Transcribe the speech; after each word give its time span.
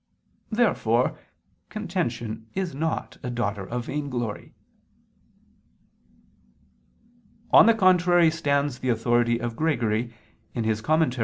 Therefore 0.49 1.19
contention 1.69 2.49
is 2.55 2.73
not 2.73 3.19
a 3.21 3.29
daughter 3.29 3.63
of 3.63 3.85
vainglory. 3.85 4.55
On 7.51 7.67
the 7.67 7.75
contrary 7.75 8.31
stands 8.31 8.79
the 8.79 8.89
authority 8.89 9.39
of 9.39 9.55
Gregory 9.55 10.11
(Moral. 10.55 11.11